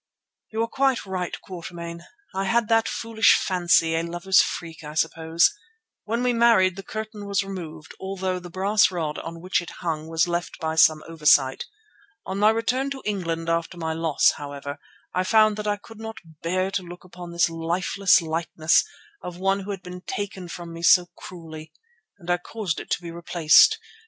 "You 0.51 0.63
are 0.63 0.67
quite 0.67 1.05
right, 1.05 1.37
Quatermain. 1.43 2.01
I 2.33 2.45
had 2.45 2.69
that 2.69 2.87
foolish 2.87 3.37
fancy, 3.37 3.93
a 3.93 4.01
lover's 4.01 4.41
freak, 4.41 4.83
I 4.83 4.95
suppose. 4.95 5.53
When 6.05 6.23
we 6.23 6.33
married 6.33 6.75
the 6.75 6.81
curtain 6.81 7.27
was 7.27 7.43
removed 7.43 7.93
although 7.99 8.39
the 8.39 8.49
brass 8.49 8.89
rod 8.89 9.19
on 9.19 9.41
which 9.41 9.61
it 9.61 9.69
hung 9.85 10.07
was 10.07 10.27
left 10.27 10.57
by 10.59 10.73
some 10.73 11.03
oversight. 11.07 11.65
On 12.25 12.39
my 12.39 12.49
return 12.49 12.89
to 12.89 13.03
England 13.05 13.47
after 13.47 13.77
my 13.77 13.93
loss, 13.93 14.31
however, 14.37 14.79
I 15.13 15.23
found 15.23 15.55
that 15.57 15.67
I 15.67 15.77
could 15.77 15.99
not 15.99 16.17
bear 16.41 16.71
to 16.71 16.81
look 16.81 17.03
upon 17.03 17.31
this 17.31 17.47
lifeless 17.51 18.23
likeness 18.23 18.83
of 19.21 19.37
one 19.37 19.59
who 19.59 19.69
had 19.69 19.83
been 19.83 20.01
taken 20.01 20.47
from 20.47 20.73
me 20.73 20.81
so 20.81 21.09
cruelly, 21.15 21.73
and 22.17 22.27
I 22.27 22.37
caused 22.39 22.79
it 22.79 22.89
to 22.89 23.01
be 23.03 23.11
replaced. 23.11 23.77